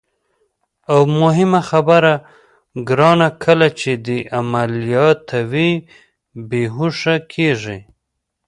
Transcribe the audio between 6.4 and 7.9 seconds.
بېهوښه کېږي.